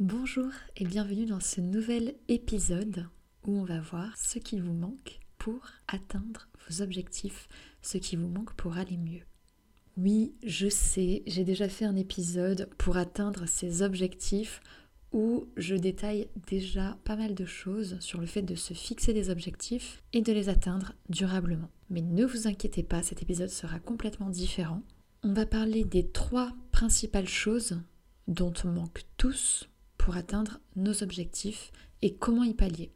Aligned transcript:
Bonjour 0.00 0.52
et 0.76 0.84
bienvenue 0.84 1.26
dans 1.26 1.40
ce 1.40 1.60
nouvel 1.60 2.14
épisode 2.28 3.08
où 3.44 3.58
on 3.58 3.64
va 3.64 3.80
voir 3.80 4.16
ce 4.16 4.38
qui 4.38 4.60
vous 4.60 4.72
manque 4.72 5.18
pour 5.38 5.60
atteindre 5.88 6.46
vos 6.68 6.82
objectifs, 6.82 7.48
ce 7.82 7.98
qui 7.98 8.14
vous 8.14 8.28
manque 8.28 8.54
pour 8.54 8.76
aller 8.76 8.96
mieux. 8.96 9.22
Oui, 9.96 10.34
je 10.44 10.68
sais, 10.68 11.24
j'ai 11.26 11.42
déjà 11.42 11.68
fait 11.68 11.84
un 11.84 11.96
épisode 11.96 12.70
pour 12.78 12.96
atteindre 12.96 13.46
ces 13.48 13.82
objectifs 13.82 14.60
où 15.10 15.48
je 15.56 15.74
détaille 15.74 16.28
déjà 16.46 16.96
pas 17.02 17.16
mal 17.16 17.34
de 17.34 17.44
choses 17.44 17.98
sur 17.98 18.20
le 18.20 18.26
fait 18.28 18.42
de 18.42 18.54
se 18.54 18.74
fixer 18.74 19.12
des 19.12 19.30
objectifs 19.30 20.04
et 20.12 20.22
de 20.22 20.32
les 20.32 20.48
atteindre 20.48 20.92
durablement. 21.08 21.70
Mais 21.90 22.02
ne 22.02 22.24
vous 22.24 22.46
inquiétez 22.46 22.84
pas, 22.84 23.02
cet 23.02 23.22
épisode 23.22 23.50
sera 23.50 23.80
complètement 23.80 24.30
différent. 24.30 24.84
On 25.24 25.32
va 25.32 25.44
parler 25.44 25.82
des 25.82 26.06
trois 26.06 26.52
principales 26.70 27.26
choses 27.26 27.80
dont 28.28 28.54
on 28.62 28.68
manque 28.68 29.02
tous 29.16 29.68
atteindre 30.16 30.60
nos 30.76 31.02
objectifs 31.02 31.72
et 32.02 32.14
comment 32.14 32.44
y 32.44 32.54
pallier. 32.54 32.92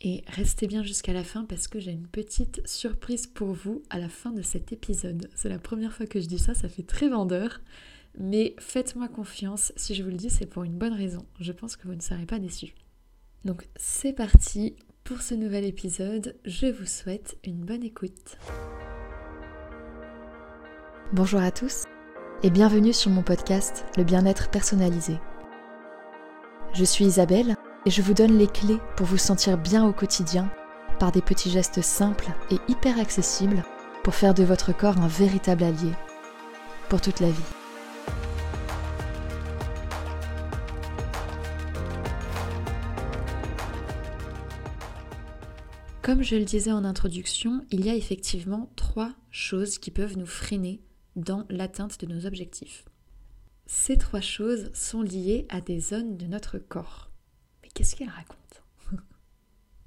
Et 0.00 0.22
restez 0.28 0.66
bien 0.66 0.82
jusqu'à 0.82 1.12
la 1.12 1.24
fin 1.24 1.44
parce 1.44 1.66
que 1.66 1.80
j'ai 1.80 1.92
une 1.92 2.06
petite 2.06 2.66
surprise 2.66 3.26
pour 3.26 3.52
vous 3.52 3.82
à 3.90 3.98
la 3.98 4.08
fin 4.08 4.32
de 4.32 4.42
cet 4.42 4.72
épisode. 4.72 5.30
C'est 5.34 5.48
la 5.48 5.58
première 5.58 5.92
fois 5.92 6.06
que 6.06 6.20
je 6.20 6.26
dis 6.26 6.38
ça, 6.38 6.54
ça 6.54 6.68
fait 6.68 6.82
très 6.82 7.08
vendeur. 7.08 7.60
Mais 8.18 8.54
faites-moi 8.58 9.08
confiance, 9.08 9.72
si 9.76 9.94
je 9.94 10.02
vous 10.02 10.10
le 10.10 10.16
dis, 10.16 10.30
c'est 10.30 10.46
pour 10.46 10.64
une 10.64 10.78
bonne 10.78 10.92
raison. 10.92 11.24
Je 11.40 11.52
pense 11.52 11.76
que 11.76 11.88
vous 11.88 11.94
ne 11.94 12.00
serez 12.00 12.26
pas 12.26 12.38
déçus. 12.38 12.74
Donc 13.44 13.66
c'est 13.76 14.12
parti 14.12 14.76
pour 15.04 15.20
ce 15.20 15.34
nouvel 15.34 15.64
épisode. 15.64 16.36
Je 16.44 16.66
vous 16.66 16.86
souhaite 16.86 17.38
une 17.44 17.64
bonne 17.64 17.82
écoute. 17.82 18.36
Bonjour 21.12 21.40
à 21.40 21.50
tous 21.50 21.84
et 22.42 22.50
bienvenue 22.50 22.92
sur 22.92 23.10
mon 23.10 23.22
podcast 23.22 23.84
Le 23.96 24.04
bien-être 24.04 24.50
personnalisé. 24.50 25.18
Je 26.74 26.84
suis 26.84 27.04
Isabelle 27.04 27.54
et 27.86 27.90
je 27.90 28.02
vous 28.02 28.14
donne 28.14 28.36
les 28.36 28.48
clés 28.48 28.80
pour 28.96 29.06
vous 29.06 29.16
sentir 29.16 29.56
bien 29.56 29.86
au 29.86 29.92
quotidien 29.92 30.50
par 30.98 31.12
des 31.12 31.22
petits 31.22 31.48
gestes 31.48 31.80
simples 31.82 32.32
et 32.50 32.56
hyper 32.66 32.98
accessibles 32.98 33.62
pour 34.02 34.16
faire 34.16 34.34
de 34.34 34.42
votre 34.42 34.76
corps 34.76 34.98
un 34.98 35.06
véritable 35.06 35.62
allié 35.62 35.92
pour 36.88 37.00
toute 37.00 37.20
la 37.20 37.30
vie. 37.30 37.42
Comme 46.02 46.24
je 46.24 46.34
le 46.34 46.44
disais 46.44 46.72
en 46.72 46.84
introduction, 46.84 47.64
il 47.70 47.86
y 47.86 47.88
a 47.88 47.94
effectivement 47.94 48.68
trois 48.74 49.12
choses 49.30 49.78
qui 49.78 49.92
peuvent 49.92 50.18
nous 50.18 50.26
freiner 50.26 50.82
dans 51.14 51.46
l'atteinte 51.50 52.04
de 52.04 52.12
nos 52.12 52.26
objectifs. 52.26 52.84
Ces 53.66 53.96
trois 53.96 54.20
choses 54.20 54.70
sont 54.74 55.02
liées 55.02 55.46
à 55.48 55.60
des 55.60 55.80
zones 55.80 56.16
de 56.16 56.26
notre 56.26 56.58
corps. 56.58 57.10
Mais 57.62 57.68
qu'est-ce 57.72 57.96
qu'elles 57.96 58.10
racontent 58.10 58.60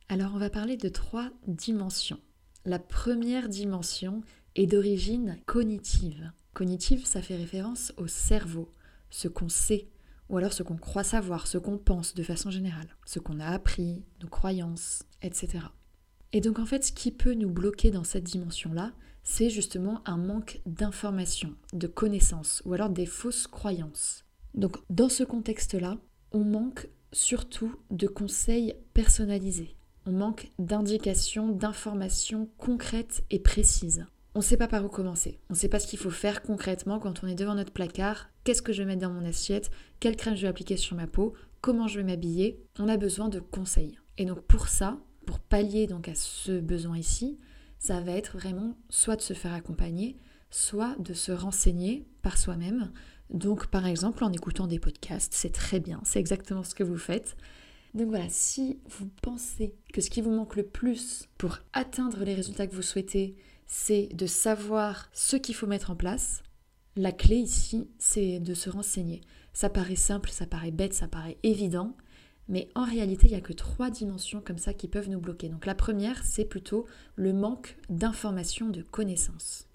Alors 0.10 0.32
on 0.34 0.40
va 0.40 0.50
parler 0.50 0.78
de 0.78 0.90
trois 0.90 1.30
dimensions. 1.46 2.20
La 2.66 2.80
première 2.80 3.50
dimension 3.50 4.22
est 4.56 4.66
d'origine 4.66 5.38
cognitive. 5.46 6.32
Cognitive, 6.54 7.06
ça 7.06 7.22
fait 7.22 7.36
référence 7.36 7.94
au 7.98 8.08
cerveau, 8.08 8.74
ce 9.12 9.28
qu'on 9.28 9.50
sait, 9.50 9.88
ou 10.30 10.38
alors 10.38 10.54
ce 10.54 10.64
qu'on 10.64 10.78
croit 10.78 11.04
savoir, 11.04 11.46
ce 11.46 11.60
qu'on 11.60 11.78
pense 11.78 12.16
de 12.16 12.24
façon 12.24 12.50
générale, 12.50 12.90
ce 13.06 13.20
qu'on 13.20 13.40
a 13.40 13.46
appris, 13.46 14.04
nos 14.22 14.28
croyances, 14.28 15.04
etc. 15.22 15.60
Et 16.34 16.42
donc 16.42 16.60
en 16.60 16.66
fait, 16.66 16.84
ce 16.84 16.92
qui 16.92 17.12
peut 17.12 17.36
nous 17.36 17.50
bloquer 17.50 17.92
dans 17.92 18.04
cette 18.04 18.24
dimension-là, 18.24 18.92
c'est 19.30 19.50
justement 19.50 20.02
un 20.06 20.16
manque 20.16 20.62
d'informations, 20.66 21.54
de 21.74 21.88
connaissances, 21.88 22.64
ou 22.64 22.74
alors 22.74 22.90
des 22.90 23.06
fausses 23.06 23.46
croyances. 23.46 24.24
Donc 24.54 24.78
dans 24.90 25.10
ce 25.10 25.26
contexte-là, 25.26 25.98
on 26.32 26.46
manque 26.46 26.88
surtout 27.12 27.76
de 27.92 28.08
conseils 28.08 28.76
personnalisés. 28.94 29.76
On 30.06 30.14
manque 30.14 30.50
d'indications, 30.60 31.50
d'informations 31.50 32.50
concrètes 32.58 33.26
et 33.30 33.40
précises. 33.40 34.06
On 34.34 34.40
ne 34.40 34.44
sait 34.46 34.56
pas 34.56 34.70
par 34.70 34.86
où 34.86 34.88
commencer. 34.88 35.42
On 35.50 35.54
ne 35.54 35.60
sait 35.60 35.68
pas 35.68 35.82
ce 35.82 35.88
qu'il 35.88 36.00
faut 36.00 36.10
faire 36.10 36.42
concrètement 36.42 36.98
quand 36.98 37.22
on 37.26 37.28
est 37.28 37.36
devant 37.36 37.56
notre 37.56 37.74
placard. 37.74 38.30
Qu'est-ce 38.46 38.62
que 38.62 38.72
je 38.72 38.82
vais 38.82 38.88
mettre 38.88 39.02
dans 39.02 39.14
mon 39.14 39.26
assiette? 39.26 39.72
Quelle 40.00 40.16
crème 40.16 40.38
je 40.38 40.44
vais 40.44 40.48
appliquer 40.48 40.78
sur 40.78 40.96
ma 40.96 41.06
peau? 41.06 41.34
Comment 41.60 41.90
je 41.90 42.00
vais 42.00 42.06
m'habiller? 42.06 42.64
On 42.80 42.88
a 42.88 42.96
besoin 42.96 43.28
de 43.28 43.42
conseils. 43.42 44.00
Et 44.18 44.24
donc 44.24 44.40
pour 44.44 44.70
ça, 44.70 45.00
pour 45.26 45.40
pallier 45.40 45.86
donc 45.86 46.08
à 46.08 46.16
ce 46.16 46.62
besoin 46.62 46.98
ici, 46.98 47.38
ça 47.88 48.02
va 48.02 48.12
être 48.12 48.38
vraiment 48.38 48.76
soit 48.90 49.16
de 49.16 49.22
se 49.22 49.34
faire 49.34 49.54
accompagner, 49.54 50.18
soit 50.50 50.98
de 51.00 51.14
se 51.14 51.32
renseigner 51.32 52.06
par 52.22 52.38
soi-même. 52.38 52.92
Donc 53.30 53.68
par 53.68 53.88
exemple 53.88 54.26
en 54.26 54.34
écoutant 54.34 54.68
des 54.68 54.78
podcasts, 54.78 55.34
c'est 55.34 55.54
très 55.54 55.80
bien, 55.80 56.02
c'est 56.04 56.20
exactement 56.20 56.66
ce 56.66 56.76
que 56.76 56.84
vous 56.84 56.98
faites. 56.98 57.38
Donc 57.94 58.10
voilà, 58.10 58.28
si 58.28 58.78
vous 58.90 59.08
pensez 59.22 59.74
que 59.94 60.02
ce 60.02 60.10
qui 60.10 60.20
vous 60.20 60.32
manque 60.32 60.58
le 60.58 60.66
plus 60.66 61.30
pour 61.38 61.60
atteindre 61.72 62.26
les 62.26 62.36
résultats 62.36 62.68
que 62.68 62.76
vous 62.76 62.82
souhaitez, 62.82 63.38
c'est 63.68 64.10
de 64.14 64.26
savoir 64.26 65.08
ce 65.14 65.38
qu'il 65.38 65.56
faut 65.56 65.66
mettre 65.66 65.90
en 65.90 65.96
place, 65.96 66.44
la 66.98 67.14
clé 67.14 67.38
ici, 67.38 67.88
c'est 68.00 68.40
de 68.40 68.54
se 68.54 68.70
renseigner. 68.70 69.22
Ça 69.54 69.70
paraît 69.70 69.96
simple, 69.96 70.30
ça 70.30 70.46
paraît 70.46 70.72
bête, 70.72 70.94
ça 70.94 71.08
paraît 71.08 71.38
évident, 71.44 71.96
mais 72.50 72.70
en 72.76 72.86
réalité, 72.86 73.28
il 73.28 73.32
n'y 73.32 73.38
a 73.38 73.42
que 73.42 73.54
trois 73.54 73.90
dimensions 73.90 74.42
comme 74.42 74.58
ça 74.58 74.74
qui 74.74 74.88
peuvent 74.88 75.10
nous 75.10 75.20
bloquer. 75.20 75.50
Donc 75.50 75.66
la 75.66 75.76
première, 75.76 76.24
c'est 76.24 76.46
plutôt 76.46 76.86
le 77.16 77.34
manque 77.34 77.78
d'informations, 77.90 78.70
de 78.70 78.82
connaissances. 78.82 79.68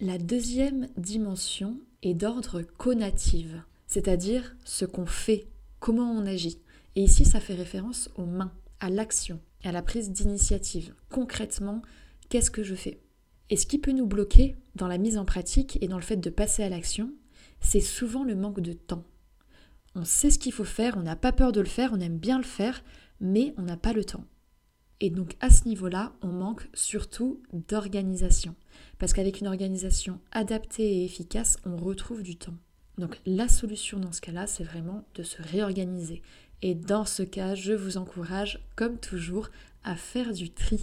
La 0.00 0.18
deuxième 0.18 0.88
dimension 0.96 1.80
est 2.02 2.14
d'ordre 2.14 2.62
conative, 2.62 3.62
c'est-à-dire 3.86 4.56
ce 4.64 4.84
qu'on 4.84 5.06
fait, 5.06 5.46
comment 5.80 6.10
on 6.10 6.26
agit. 6.26 6.58
Et 6.96 7.04
ici, 7.04 7.24
ça 7.24 7.40
fait 7.40 7.54
référence 7.54 8.10
aux 8.16 8.26
mains, 8.26 8.52
à 8.80 8.90
l'action, 8.90 9.40
à 9.64 9.72
la 9.72 9.82
prise 9.82 10.10
d'initiative. 10.10 10.94
Concrètement, 11.10 11.82
qu'est-ce 12.28 12.50
que 12.50 12.62
je 12.62 12.74
fais? 12.74 13.00
Et 13.48 13.56
ce 13.56 13.66
qui 13.66 13.78
peut 13.78 13.92
nous 13.92 14.06
bloquer 14.06 14.56
dans 14.74 14.88
la 14.88 14.98
mise 14.98 15.18
en 15.18 15.24
pratique 15.24 15.78
et 15.80 15.88
dans 15.88 15.96
le 15.96 16.02
fait 16.02 16.16
de 16.16 16.30
passer 16.30 16.62
à 16.62 16.68
l'action, 16.68 17.12
c'est 17.60 17.80
souvent 17.80 18.24
le 18.24 18.34
manque 18.34 18.60
de 18.60 18.72
temps 18.72 19.04
on 19.96 20.04
sait 20.04 20.30
ce 20.30 20.38
qu'il 20.38 20.52
faut 20.52 20.64
faire, 20.64 20.96
on 20.96 21.02
n'a 21.02 21.16
pas 21.16 21.32
peur 21.32 21.52
de 21.52 21.60
le 21.60 21.66
faire, 21.66 21.90
on 21.92 22.00
aime 22.00 22.18
bien 22.18 22.38
le 22.38 22.44
faire, 22.44 22.84
mais 23.20 23.54
on 23.56 23.62
n'a 23.62 23.78
pas 23.78 23.94
le 23.94 24.04
temps. 24.04 24.24
Et 25.00 25.10
donc 25.10 25.36
à 25.40 25.50
ce 25.50 25.66
niveau-là, 25.66 26.12
on 26.22 26.28
manque 26.28 26.68
surtout 26.74 27.42
d'organisation. 27.52 28.54
Parce 28.98 29.12
qu'avec 29.14 29.40
une 29.40 29.46
organisation 29.46 30.20
adaptée 30.32 30.98
et 30.98 31.04
efficace, 31.04 31.58
on 31.64 31.76
retrouve 31.76 32.22
du 32.22 32.36
temps. 32.36 32.54
Donc 32.98 33.18
la 33.26 33.48
solution 33.48 33.98
dans 33.98 34.12
ce 34.12 34.20
cas-là, 34.20 34.46
c'est 34.46 34.64
vraiment 34.64 35.04
de 35.14 35.22
se 35.22 35.40
réorganiser. 35.42 36.22
Et 36.62 36.74
dans 36.74 37.04
ce 37.04 37.22
cas, 37.22 37.54
je 37.54 37.72
vous 37.72 37.96
encourage, 37.96 38.60
comme 38.74 38.98
toujours, 38.98 39.48
à 39.82 39.96
faire 39.96 40.32
du 40.32 40.50
tri. 40.50 40.80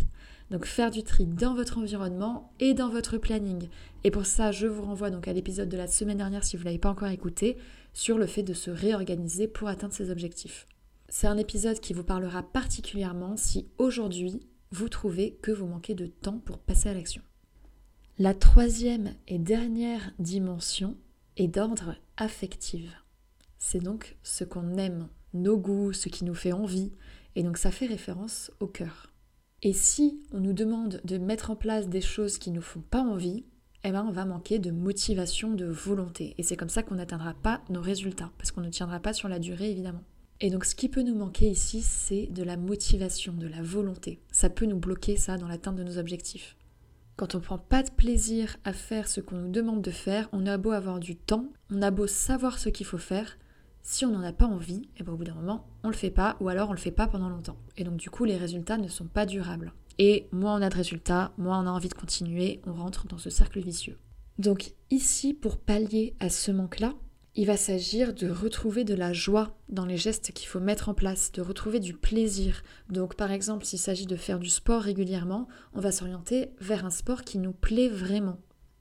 Donc 0.52 0.66
faire 0.66 0.92
du 0.92 1.04
tri 1.04 1.26
dans 1.26 1.54
votre 1.54 1.78
environnement 1.78 2.52
et 2.60 2.74
dans 2.74 2.90
votre 2.90 3.18
planning. 3.18 3.70
Et 4.04 4.12
pour 4.12 4.26
ça, 4.26 4.52
je 4.52 4.68
vous 4.68 4.84
renvoie 4.84 5.10
donc 5.10 5.28
à 5.28 5.34
l'épisode 5.34 5.70
de 5.70 5.78
la 5.78 5.88
semaine 5.88 6.18
dernière 6.18 6.44
si 6.44 6.58
vous 6.58 6.62
ne 6.64 6.66
l'avez 6.66 6.80
pas 6.80 6.90
encore 6.90 7.08
écouté 7.08 7.58
sur 7.94 8.18
le 8.18 8.28
fait 8.28 8.44
de 8.44 8.54
se 8.54 8.70
réorganiser 8.72 9.48
pour 9.48 9.68
atteindre 9.68 9.94
ses 9.94 10.10
objectifs. 10.10 10.66
C'est 11.10 11.28
un 11.28 11.38
épisode 11.38 11.80
qui 11.80 11.94
vous 11.94 12.04
parlera 12.04 12.44
particulièrement 12.44 13.38
si 13.38 13.68
aujourd'hui 13.78 14.48
vous 14.72 14.90
trouvez 14.90 15.38
que 15.42 15.52
vous 15.52 15.68
manquez 15.68 15.94
de 15.94 16.08
temps 16.08 16.40
pour 16.40 16.58
passer 16.58 16.90
à 16.90 16.94
l'action. 16.94 17.22
La 18.20 18.34
troisième 18.34 19.14
et 19.28 19.40
dernière 19.40 20.12
dimension 20.20 20.98
est 21.38 21.48
d'ordre 21.48 21.96
affectif. 22.18 23.04
C'est 23.60 23.80
donc 23.80 24.18
ce 24.24 24.44
qu'on 24.44 24.78
aime, 24.78 25.08
nos 25.34 25.58
goûts, 25.58 25.94
ce 25.94 26.10
qui 26.10 26.26
nous 26.26 26.36
fait 26.36 26.52
envie, 26.52 26.92
et 27.36 27.44
donc 27.44 27.58
ça 27.58 27.72
fait 27.72 27.86
référence 27.86 28.52
au 28.60 28.68
cœur. 28.68 29.13
Et 29.66 29.72
si 29.72 30.20
on 30.34 30.42
nous 30.42 30.52
demande 30.52 31.00
de 31.06 31.18
mettre 31.18 31.50
en 31.50 31.56
place 31.56 31.88
des 31.88 32.02
choses 32.02 32.38
qui 32.38 32.52
ne 32.52 32.58
nous 32.58 32.62
font 32.62 32.82
pas 32.82 33.02
envie, 33.02 33.46
eh 33.86 33.92
ben, 33.92 34.06
on 34.06 34.12
va 34.12 34.26
manquer 34.26 34.60
de 34.60 34.72
motivation, 34.72 35.54
de 35.54 35.66
volonté. 35.66 36.36
Et 36.38 36.44
c'est 36.44 36.58
comme 36.58 36.68
ça 36.68 36.84
qu'on 36.84 36.96
n'atteindra 36.96 37.34
pas 37.34 37.62
nos 37.70 37.82
résultats, 37.82 38.30
parce 38.38 38.52
qu'on 38.52 38.60
ne 38.60 38.70
tiendra 38.70 39.00
pas 39.00 39.14
sur 39.14 39.30
la 39.30 39.40
durée, 39.40 39.72
évidemment. 39.72 40.04
Et 40.42 40.50
donc 40.50 40.66
ce 40.66 40.76
qui 40.76 40.90
peut 40.90 41.02
nous 41.02 41.16
manquer 41.16 41.50
ici, 41.50 41.82
c'est 41.82 42.28
de 42.28 42.44
la 42.44 42.58
motivation, 42.58 43.32
de 43.32 43.48
la 43.48 43.62
volonté. 43.62 44.20
Ça 44.32 44.50
peut 44.50 44.66
nous 44.66 44.80
bloquer 44.80 45.16
ça 45.16 45.38
dans 45.38 45.48
l'atteinte 45.48 45.78
de 45.78 45.84
nos 45.84 45.98
objectifs. 45.98 46.58
Quand 47.16 47.34
on 47.34 47.38
ne 47.38 47.44
prend 47.44 47.58
pas 47.58 47.84
de 47.84 47.92
plaisir 47.92 48.58
à 48.66 48.74
faire 48.74 49.08
ce 49.08 49.22
qu'on 49.22 49.38
nous 49.38 49.52
demande 49.52 49.82
de 49.82 49.92
faire, 49.92 50.28
on 50.34 50.46
a 50.46 50.58
beau 50.58 50.72
avoir 50.72 51.00
du 51.00 51.16
temps, 51.16 51.46
on 51.70 51.82
a 51.82 51.92
beau 51.92 52.08
savoir 52.08 52.60
ce 52.60 52.68
qu'il 52.68 52.86
faut 52.86 52.98
faire, 52.98 53.38
si 53.84 54.06
on 54.06 54.12
n'en 54.12 54.24
a 54.24 54.34
pas 54.34 54.48
envie, 54.48 54.82
et 54.82 55.02
eh 55.02 55.04
ben 55.04 55.14
au 55.14 55.18
bout 55.18 55.26
d'un 55.26 55.36
moment, 55.36 55.68
on 55.84 55.90
le 55.90 55.96
fait 55.96 56.10
pas, 56.10 56.38
ou 56.40 56.50
alors 56.50 56.70
on 56.70 56.74
le 56.74 56.80
fait 56.80 56.92
pas 56.92 57.08
pendant 57.08 57.30
longtemps. 57.30 57.58
Et 57.78 57.84
donc 57.84 57.98
du 57.98 58.10
coup, 58.10 58.24
les 58.24 58.38
résultats 58.38 58.78
ne 58.78 58.88
sont 58.88 59.08
pas 59.08 59.26
durables. 59.26 59.74
Et 60.00 60.28
moins 60.32 60.58
on 60.58 60.62
a 60.62 60.70
de 60.70 60.76
résultats, 60.76 61.34
moins 61.38 61.62
on 61.64 61.68
a 61.68 61.72
envie 61.72 61.90
de 61.90 61.94
continuer, 61.94 62.62
on 62.66 62.74
rentre 62.74 63.08
dans 63.08 63.18
ce 63.18 63.30
cercle 63.30 63.60
vicieux. 63.60 64.00
Donc 64.40 64.74
ici, 64.90 65.34
pour 65.34 65.58
pallier 65.58 66.16
à 66.20 66.30
ce 66.30 66.52
manque-là, 66.52 66.94
il 67.36 67.46
va 67.46 67.58
s'agir 67.58 68.14
de 68.14 68.30
retrouver 68.30 68.84
de 68.84 68.94
la 68.94 69.12
joie 69.12 69.58
dans 69.70 69.86
les 69.86 69.98
gestes 69.98 70.32
qu'il 70.34 70.48
faut 70.48 70.60
mettre 70.60 70.90
en 70.90 70.94
place, 70.94 71.32
de 71.32 71.42
retrouver 71.42 71.80
du 71.80 71.94
plaisir. 71.94 72.64
Donc 72.90 73.16
par 73.16 73.32
exemple, 73.32 73.66
s'il 73.66 73.80
s'agit 73.80 74.06
de 74.06 74.16
faire 74.16 74.40
du 74.40 74.50
sport 74.50 74.82
régulièrement, 74.82 75.48
on 75.74 75.82
va 75.82 75.92
s'orienter 75.92 76.52
vers 76.62 76.86
un 76.86 76.92
sport 76.92 77.24
qui 77.24 77.38
nous 77.38 77.54
plaît 77.54 77.90
vraiment. 77.90 78.38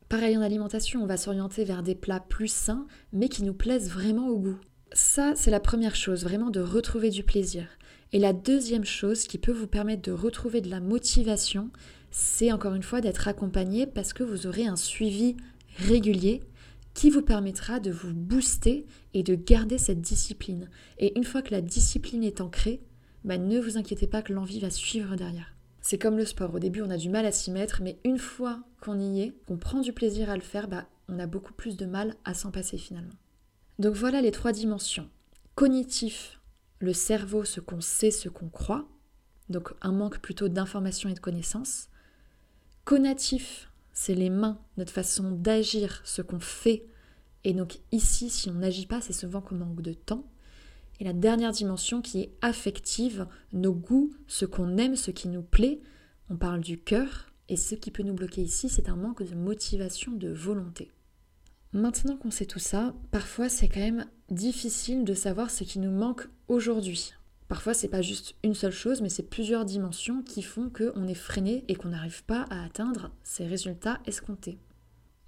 Pareil 0.08 0.36
en 0.36 0.42
alimentation, 0.42 1.02
on 1.02 1.06
va 1.06 1.16
s'orienter 1.16 1.64
vers 1.64 1.82
des 1.82 1.94
plats 1.94 2.20
plus 2.20 2.52
sains, 2.52 2.86
mais 3.12 3.30
qui 3.30 3.42
nous 3.42 3.54
plaisent 3.54 3.90
vraiment 3.90 4.28
au 4.28 4.38
goût. 4.38 4.58
Ça, 4.94 5.34
c'est 5.36 5.50
la 5.50 5.60
première 5.60 5.96
chose, 5.96 6.24
vraiment 6.24 6.50
de 6.50 6.60
retrouver 6.60 7.10
du 7.10 7.22
plaisir. 7.22 7.66
Et 8.12 8.18
la 8.18 8.32
deuxième 8.32 8.84
chose 8.84 9.26
qui 9.26 9.38
peut 9.38 9.52
vous 9.52 9.66
permettre 9.66 10.02
de 10.02 10.12
retrouver 10.12 10.60
de 10.60 10.70
la 10.70 10.80
motivation, 10.80 11.70
c'est 12.10 12.52
encore 12.52 12.74
une 12.74 12.82
fois 12.82 13.00
d'être 13.00 13.26
accompagné 13.26 13.86
parce 13.86 14.12
que 14.12 14.22
vous 14.22 14.46
aurez 14.46 14.66
un 14.66 14.76
suivi 14.76 15.36
régulier 15.78 16.42
qui 16.92 17.08
vous 17.08 17.22
permettra 17.22 17.80
de 17.80 17.90
vous 17.90 18.12
booster 18.12 18.84
et 19.14 19.22
de 19.22 19.34
garder 19.34 19.78
cette 19.78 20.02
discipline. 20.02 20.68
Et 20.98 21.16
une 21.16 21.24
fois 21.24 21.40
que 21.40 21.52
la 21.52 21.62
discipline 21.62 22.22
est 22.22 22.42
ancrée, 22.42 22.82
bah, 23.24 23.38
ne 23.38 23.58
vous 23.58 23.78
inquiétez 23.78 24.06
pas 24.06 24.20
que 24.20 24.34
l'envie 24.34 24.60
va 24.60 24.68
suivre 24.68 25.16
derrière. 25.16 25.54
C'est 25.80 25.98
comme 25.98 26.18
le 26.18 26.26
sport, 26.26 26.54
au 26.54 26.58
début 26.58 26.82
on 26.82 26.90
a 26.90 26.96
du 26.98 27.08
mal 27.08 27.24
à 27.24 27.32
s'y 27.32 27.50
mettre, 27.50 27.80
mais 27.82 27.98
une 28.04 28.18
fois 28.18 28.62
qu'on 28.82 29.00
y 29.00 29.22
est, 29.22 29.34
qu'on 29.46 29.56
prend 29.56 29.80
du 29.80 29.92
plaisir 29.92 30.28
à 30.28 30.36
le 30.36 30.42
faire, 30.42 30.68
bah, 30.68 30.86
on 31.08 31.18
a 31.18 31.26
beaucoup 31.26 31.54
plus 31.54 31.76
de 31.76 31.86
mal 31.86 32.14
à 32.24 32.34
s'en 32.34 32.50
passer 32.50 32.76
finalement. 32.76 33.14
Donc 33.78 33.94
voilà 33.94 34.20
les 34.20 34.30
trois 34.30 34.52
dimensions. 34.52 35.08
Cognitif, 35.54 36.40
le 36.78 36.92
cerveau, 36.92 37.44
ce 37.44 37.60
qu'on 37.60 37.80
sait, 37.80 38.10
ce 38.10 38.28
qu'on 38.28 38.48
croit. 38.48 38.88
Donc 39.48 39.72
un 39.82 39.92
manque 39.92 40.18
plutôt 40.18 40.48
d'information 40.48 41.08
et 41.08 41.14
de 41.14 41.20
connaissances. 41.20 41.88
Conatif, 42.84 43.70
c'est 43.92 44.14
les 44.14 44.30
mains, 44.30 44.58
notre 44.76 44.92
façon 44.92 45.30
d'agir, 45.30 46.00
ce 46.04 46.22
qu'on 46.22 46.40
fait. 46.40 46.86
Et 47.44 47.52
donc 47.52 47.78
ici, 47.92 48.30
si 48.30 48.50
on 48.50 48.54
n'agit 48.54 48.86
pas, 48.86 49.00
c'est 49.00 49.12
souvent 49.12 49.40
qu'on 49.40 49.54
manque 49.54 49.82
de 49.82 49.92
temps. 49.92 50.24
Et 50.98 51.04
la 51.04 51.12
dernière 51.12 51.52
dimension 51.52 52.02
qui 52.02 52.20
est 52.20 52.32
affective, 52.42 53.26
nos 53.52 53.72
goûts, 53.72 54.12
ce 54.26 54.44
qu'on 54.44 54.76
aime, 54.76 54.96
ce 54.96 55.10
qui 55.10 55.28
nous 55.28 55.42
plaît. 55.42 55.80
On 56.30 56.36
parle 56.36 56.60
du 56.60 56.78
cœur. 56.78 57.32
Et 57.48 57.56
ce 57.56 57.74
qui 57.74 57.90
peut 57.90 58.02
nous 58.02 58.14
bloquer 58.14 58.42
ici, 58.42 58.68
c'est 58.68 58.88
un 58.88 58.96
manque 58.96 59.22
de 59.22 59.34
motivation, 59.34 60.12
de 60.12 60.28
volonté. 60.28 60.90
Maintenant 61.72 62.18
qu'on 62.18 62.30
sait 62.30 62.44
tout 62.44 62.58
ça, 62.58 62.94
parfois 63.10 63.48
c'est 63.48 63.68
quand 63.68 63.80
même 63.80 64.04
difficile 64.30 65.04
de 65.04 65.14
savoir 65.14 65.50
ce 65.50 65.64
qui 65.64 65.78
nous 65.78 65.90
manque 65.90 66.28
aujourd'hui. 66.48 67.14
Parfois 67.48 67.72
c'est 67.72 67.88
pas 67.88 68.02
juste 68.02 68.34
une 68.44 68.54
seule 68.54 68.72
chose, 68.72 69.00
mais 69.00 69.08
c'est 69.08 69.22
plusieurs 69.22 69.64
dimensions 69.64 70.22
qui 70.22 70.42
font 70.42 70.68
qu'on 70.68 71.08
est 71.08 71.14
freiné 71.14 71.64
et 71.68 71.74
qu'on 71.74 71.88
n'arrive 71.88 72.24
pas 72.24 72.44
à 72.50 72.62
atteindre 72.62 73.10
ces 73.22 73.46
résultats 73.46 74.00
escomptés. 74.06 74.58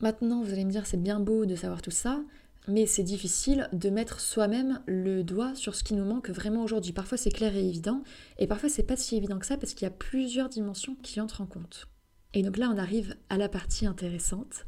Maintenant, 0.00 0.42
vous 0.42 0.52
allez 0.52 0.66
me 0.66 0.70
dire 0.70 0.84
c'est 0.84 1.02
bien 1.02 1.18
beau 1.18 1.46
de 1.46 1.56
savoir 1.56 1.80
tout 1.80 1.90
ça, 1.90 2.22
mais 2.68 2.84
c'est 2.84 3.02
difficile 3.02 3.70
de 3.72 3.88
mettre 3.88 4.20
soi-même 4.20 4.80
le 4.84 5.22
doigt 5.22 5.54
sur 5.54 5.74
ce 5.74 5.82
qui 5.82 5.94
nous 5.94 6.04
manque 6.04 6.28
vraiment 6.28 6.62
aujourd'hui. 6.62 6.92
Parfois 6.92 7.16
c'est 7.16 7.30
clair 7.30 7.56
et 7.56 7.66
évident, 7.66 8.02
et 8.38 8.46
parfois 8.46 8.68
c'est 8.68 8.82
pas 8.82 8.98
si 8.98 9.16
évident 9.16 9.38
que 9.38 9.46
ça 9.46 9.56
parce 9.56 9.72
qu'il 9.72 9.86
y 9.86 9.90
a 9.90 9.94
plusieurs 9.94 10.50
dimensions 10.50 10.96
qui 11.02 11.22
entrent 11.22 11.40
en 11.40 11.46
compte. 11.46 11.88
Et 12.34 12.42
donc 12.42 12.58
là 12.58 12.68
on 12.70 12.76
arrive 12.76 13.16
à 13.30 13.38
la 13.38 13.48
partie 13.48 13.86
intéressante 13.86 14.66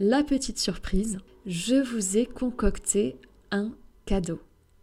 la 0.00 0.22
petite 0.22 0.58
surprise, 0.58 1.18
je 1.44 1.74
vous 1.74 2.16
ai 2.16 2.26
concocté 2.26 3.16
un 3.50 3.74
cadeau. 4.06 4.40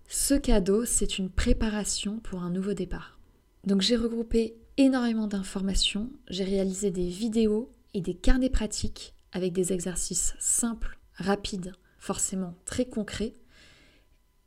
Ce 0.07 0.33
cadeau, 0.33 0.83
c'est 0.83 1.17
une 1.17 1.29
préparation 1.29 2.19
pour 2.19 2.43
un 2.43 2.49
nouveau 2.49 2.73
départ. 2.73 3.17
Donc 3.65 3.81
j'ai 3.81 3.95
regroupé 3.95 4.55
énormément 4.77 5.27
d'informations, 5.27 6.11
j'ai 6.29 6.43
réalisé 6.43 6.91
des 6.91 7.07
vidéos 7.07 7.71
et 7.93 8.01
des 8.01 8.13
carnets 8.13 8.49
pratiques 8.49 9.13
avec 9.31 9.53
des 9.53 9.71
exercices 9.71 10.35
simples, 10.37 10.99
rapides, 11.13 11.71
forcément 11.97 12.53
très 12.65 12.85
concrets 12.85 13.33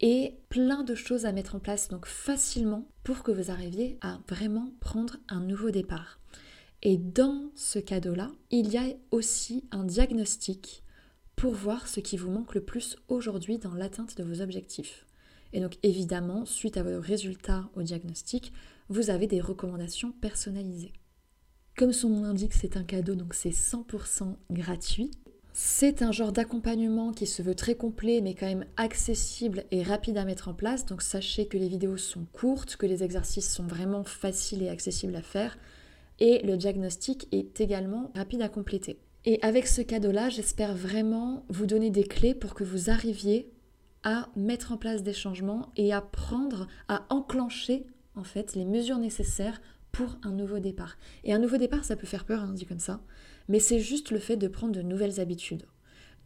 et 0.00 0.34
plein 0.50 0.84
de 0.84 0.94
choses 0.94 1.24
à 1.24 1.32
mettre 1.32 1.54
en 1.54 1.60
place 1.60 1.88
donc 1.88 2.06
facilement 2.06 2.86
pour 3.04 3.22
que 3.22 3.32
vous 3.32 3.50
arriviez 3.50 3.98
à 4.02 4.20
vraiment 4.28 4.70
prendre 4.80 5.16
un 5.28 5.40
nouveau 5.40 5.70
départ. 5.70 6.20
Et 6.82 6.96
dans 6.96 7.50
ce 7.54 7.78
cadeau-là, 7.78 8.30
il 8.50 8.70
y 8.70 8.78
a 8.78 8.86
aussi 9.10 9.64
un 9.72 9.84
diagnostic 9.84 10.84
pour 11.34 11.52
voir 11.52 11.88
ce 11.88 12.00
qui 12.00 12.16
vous 12.16 12.30
manque 12.30 12.54
le 12.54 12.64
plus 12.64 12.96
aujourd'hui 13.08 13.58
dans 13.58 13.74
l'atteinte 13.74 14.16
de 14.16 14.22
vos 14.22 14.40
objectifs. 14.40 15.06
Et 15.52 15.60
donc 15.60 15.76
évidemment, 15.82 16.44
suite 16.44 16.76
à 16.76 16.82
vos 16.82 17.00
résultats 17.00 17.68
au 17.74 17.82
diagnostic, 17.82 18.52
vous 18.88 19.10
avez 19.10 19.26
des 19.26 19.40
recommandations 19.40 20.12
personnalisées. 20.12 20.92
Comme 21.76 21.92
son 21.92 22.10
nom 22.10 22.22
l'indique, 22.22 22.54
c'est 22.54 22.76
un 22.76 22.84
cadeau, 22.84 23.14
donc 23.14 23.34
c'est 23.34 23.50
100% 23.50 24.34
gratuit. 24.50 25.10
C'est 25.52 26.02
un 26.02 26.12
genre 26.12 26.32
d'accompagnement 26.32 27.12
qui 27.12 27.26
se 27.26 27.42
veut 27.42 27.54
très 27.54 27.74
complet, 27.74 28.20
mais 28.20 28.34
quand 28.34 28.46
même 28.46 28.66
accessible 28.76 29.64
et 29.72 29.82
rapide 29.82 30.16
à 30.16 30.24
mettre 30.24 30.48
en 30.48 30.54
place. 30.54 30.86
Donc 30.86 31.02
sachez 31.02 31.46
que 31.46 31.58
les 31.58 31.68
vidéos 31.68 31.96
sont 31.96 32.24
courtes, 32.32 32.76
que 32.76 32.86
les 32.86 33.02
exercices 33.02 33.52
sont 33.52 33.66
vraiment 33.66 34.04
faciles 34.04 34.62
et 34.62 34.68
accessibles 34.68 35.16
à 35.16 35.22
faire 35.22 35.58
et 36.18 36.40
le 36.46 36.56
diagnostic 36.56 37.28
est 37.32 37.60
également 37.60 38.10
rapide 38.14 38.42
à 38.42 38.48
compléter. 38.48 38.98
Et 39.24 39.38
avec 39.42 39.66
ce 39.66 39.82
cadeau-là, 39.82 40.28
j'espère 40.30 40.74
vraiment 40.74 41.44
vous 41.48 41.66
donner 41.66 41.90
des 41.90 42.04
clés 42.04 42.34
pour 42.34 42.54
que 42.54 42.64
vous 42.64 42.90
arriviez 42.90 43.50
à 44.02 44.28
mettre 44.36 44.72
en 44.72 44.76
place 44.76 45.02
des 45.02 45.12
changements 45.12 45.72
et 45.76 45.92
à 45.92 46.00
prendre, 46.00 46.68
à 46.88 47.04
enclencher 47.10 47.84
en 48.14 48.24
fait 48.24 48.54
les 48.54 48.64
mesures 48.64 48.98
nécessaires 48.98 49.60
pour 49.92 50.16
un 50.22 50.32
nouveau 50.32 50.60
départ. 50.60 50.96
Et 51.24 51.32
un 51.32 51.38
nouveau 51.38 51.56
départ, 51.56 51.84
ça 51.84 51.96
peut 51.96 52.06
faire 52.06 52.24
peur, 52.24 52.42
hein, 52.42 52.52
dit 52.52 52.66
comme 52.66 52.78
ça, 52.78 53.00
mais 53.48 53.60
c'est 53.60 53.80
juste 53.80 54.10
le 54.10 54.18
fait 54.18 54.36
de 54.36 54.48
prendre 54.48 54.72
de 54.72 54.82
nouvelles 54.82 55.20
habitudes, 55.20 55.66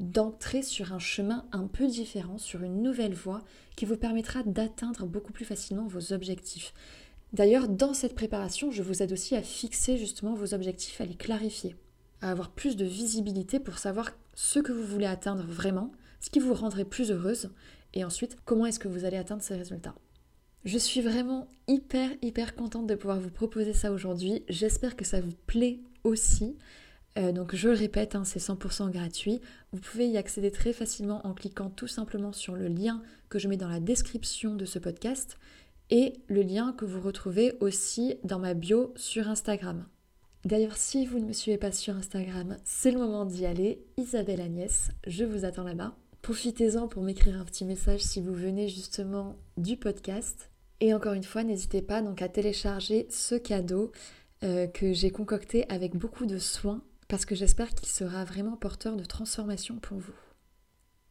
d'entrer 0.01 0.63
sur 0.63 0.93
un 0.93 0.99
chemin 0.99 1.47
un 1.53 1.67
peu 1.67 1.87
différent, 1.87 2.39
sur 2.39 2.63
une 2.63 2.83
nouvelle 2.83 3.15
voie 3.15 3.43
qui 3.77 3.85
vous 3.85 3.97
permettra 3.97 4.43
d'atteindre 4.43 5.07
beaucoup 5.07 5.33
plus 5.33 5.45
facilement 5.45 5.87
vos 5.87 6.13
objectifs. 6.13 6.75
D'ailleurs, 7.33 7.69
dans 7.69 7.95
cette 7.95 8.15
préparation, 8.15 8.71
je 8.71 8.83
vous 8.83 9.03
aide 9.03 9.13
aussi 9.13 9.35
à 9.37 9.43
fixer 9.43 9.97
justement 9.97 10.35
vos 10.35 10.53
objectifs, 10.53 11.01
à 11.01 11.07
les 11.07 11.15
clarifier, 11.15 11.77
à 12.21 12.31
avoir 12.31 12.51
plus 12.51 12.77
de 12.77 12.85
visibilité 12.85 13.59
pour 13.59 13.79
savoir 13.79 14.13
ce 14.35 14.59
que 14.59 14.73
vous 14.73 14.85
voulez 14.85 15.07
atteindre 15.07 15.45
vraiment, 15.45 15.93
ce 16.21 16.29
qui 16.31 16.41
vous 16.41 16.55
rendrait 16.55 16.85
plus 16.85 17.11
heureuse, 17.11 17.51
et 17.95 18.05
ensuite 18.05 18.37
comment 18.45 18.67
est-ce 18.67 18.79
que 18.79 18.89
vous 18.89 19.05
allez 19.05 19.17
atteindre 19.17 19.43
ces 19.43 19.57
résultats. 19.57 19.95
Je 20.65 20.79
suis 20.79 21.01
vraiment 21.01 21.49
hyper 21.67 22.11
hyper 22.23 22.55
contente 22.55 22.87
de 22.87 22.95
pouvoir 22.95 23.19
vous 23.19 23.31
proposer 23.31 23.73
ça 23.73 23.93
aujourd'hui. 23.93 24.45
J'espère 24.49 24.95
que 24.95 25.05
ça 25.05 25.21
vous 25.21 25.35
plaît 25.47 25.81
aussi. 26.05 26.57
Euh, 27.19 27.33
donc 27.33 27.55
je 27.55 27.69
le 27.69 27.75
répète, 27.75 28.15
hein, 28.15 28.25
c'est 28.25 28.41
100% 28.41 28.91
gratuit. 28.91 29.41
Vous 29.73 29.81
pouvez 29.81 30.07
y 30.07 30.17
accéder 30.17 30.51
très 30.51 30.73
facilement 30.73 31.27
en 31.27 31.35
cliquant 31.35 31.69
tout 31.69 31.89
simplement 31.89 32.33
sur 32.33 32.55
le 32.55 32.69
lien 32.69 33.03
que 33.29 33.39
je 33.39 33.49
mets 33.49 33.57
dans 33.57 33.69
la 33.69 33.81
description 33.81 34.55
de 34.55 34.65
ce 34.65 34.79
podcast 34.79 35.37
et 35.93 36.15
le 36.27 36.41
lien 36.41 36.73
que 36.73 36.87
vous 36.87 37.03
retrouvez 37.03 37.53
aussi 37.61 38.15
dans 38.25 38.39
ma 38.39 38.55
bio 38.55 38.95
sur 38.97 39.29
Instagram. 39.29 39.87
D'ailleurs, 40.47 40.79
si 40.79 41.05
vous 41.05 41.19
ne 41.19 41.27
me 41.27 41.35
suivez 41.35 41.59
pas 41.59 41.71
sur 41.71 41.95
Instagram, 41.95 42.57
c'est 42.65 42.91
le 42.91 42.99
moment 42.99 43.27
d'y 43.27 43.45
aller. 43.45 43.85
Isabelle 43.99 44.41
Agnès, 44.41 44.89
je 45.07 45.25
vous 45.25 45.45
attends 45.45 45.65
là-bas. 45.65 45.95
Profitez-en 46.23 46.89
pour 46.89 47.03
m'écrire 47.03 47.39
un 47.39 47.45
petit 47.45 47.67
message 47.67 48.01
si 48.01 48.23
vous 48.23 48.33
venez 48.33 48.69
justement 48.69 49.37
du 49.59 49.77
podcast. 49.77 50.51
Et 50.81 50.95
encore 50.95 51.13
une 51.13 51.25
fois, 51.25 51.45
n'hésitez 51.45 51.83
pas 51.83 52.01
donc 52.01 52.23
à 52.23 52.29
télécharger 52.31 53.07
ce 53.11 53.35
cadeau 53.35 53.93
euh, 54.45 54.67
que 54.69 54.95
j'ai 54.95 55.11
concocté 55.11 55.69
avec 55.69 55.95
beaucoup 55.95 56.25
de 56.25 56.39
soin 56.39 56.83
parce 57.07 57.27
que 57.27 57.35
j'espère 57.35 57.75
qu'il 57.75 57.89
sera 57.89 58.25
vraiment 58.25 58.57
porteur 58.57 58.97
de 58.97 59.05
transformation 59.05 59.77
pour 59.77 59.99
vous. 59.99 60.15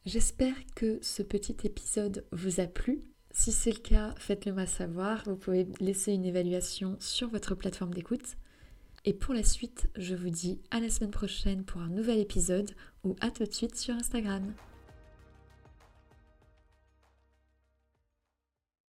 J'espère 0.06 0.56
que 0.74 0.98
ce 1.02 1.22
petit 1.22 1.56
épisode 1.62 2.26
vous 2.32 2.58
a 2.58 2.66
plu. 2.66 3.04
Si 3.32 3.50
c'est 3.50 3.72
le 3.72 3.78
cas, 3.78 4.14
faites-le 4.18 4.52
moi 4.52 4.66
savoir. 4.66 5.22
Vous 5.24 5.36
pouvez 5.36 5.66
laisser 5.80 6.12
une 6.12 6.26
évaluation 6.26 6.96
sur 7.00 7.28
votre 7.28 7.54
plateforme 7.54 7.94
d'écoute. 7.94 8.36
Et 9.04 9.14
pour 9.14 9.34
la 9.34 9.42
suite, 9.42 9.88
je 9.96 10.14
vous 10.14 10.30
dis 10.30 10.60
à 10.70 10.80
la 10.80 10.90
semaine 10.90 11.10
prochaine 11.10 11.64
pour 11.64 11.80
un 11.80 11.88
nouvel 11.88 12.20
épisode 12.20 12.70
ou 13.04 13.16
à 13.20 13.30
tout 13.30 13.44
de 13.44 13.52
suite 13.52 13.76
sur 13.76 13.94
Instagram. 13.94 14.52